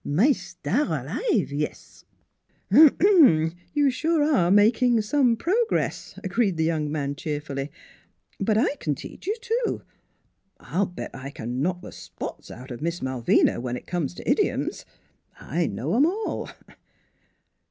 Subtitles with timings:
[0.03, 2.05] my star alive, yes
[2.71, 2.89] I
[3.75, 7.69] ""You sure are making some progress," agreed the young man cheerfully."
[8.39, 9.83] But I can teach you, too.
[10.59, 14.27] I'll bet I can knock the spots out of Miss Malvina, when it comes to
[14.27, 14.85] idioms.
[15.39, 16.49] I know 'em all."